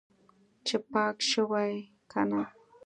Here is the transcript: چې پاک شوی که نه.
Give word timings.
چې 0.67 0.75
پاک 0.91 1.17
شوی 1.31 1.73
که 2.11 2.21
نه. 2.29 2.41